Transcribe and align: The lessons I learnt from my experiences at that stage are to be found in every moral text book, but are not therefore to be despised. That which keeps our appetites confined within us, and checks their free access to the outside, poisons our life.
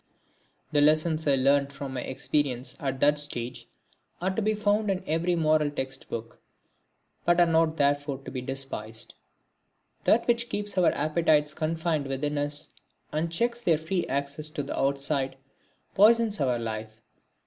The 0.71 0.81
lessons 0.81 1.27
I 1.27 1.35
learnt 1.35 1.71
from 1.71 1.93
my 1.93 2.01
experiences 2.01 2.75
at 2.79 2.99
that 3.01 3.19
stage 3.19 3.67
are 4.19 4.31
to 4.35 4.41
be 4.41 4.55
found 4.55 4.89
in 4.89 5.03
every 5.05 5.35
moral 5.35 5.69
text 5.69 6.09
book, 6.09 6.41
but 7.23 7.39
are 7.39 7.45
not 7.45 7.77
therefore 7.77 8.17
to 8.25 8.31
be 8.31 8.41
despised. 8.41 9.13
That 10.05 10.27
which 10.27 10.49
keeps 10.49 10.75
our 10.75 10.91
appetites 10.93 11.53
confined 11.53 12.07
within 12.07 12.39
us, 12.39 12.69
and 13.11 13.31
checks 13.31 13.61
their 13.61 13.77
free 13.77 14.07
access 14.07 14.49
to 14.49 14.63
the 14.63 14.75
outside, 14.75 15.35
poisons 15.93 16.39
our 16.39 16.57
life. 16.57 16.99